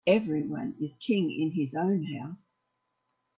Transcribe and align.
Every 0.07 0.41
one 0.47 0.73
is 0.79 0.95
king 0.95 1.29
in 1.29 1.51
his 1.51 1.75
own 1.75 2.01
house. 2.05 2.35